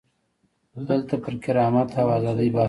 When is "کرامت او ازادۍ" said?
1.43-2.47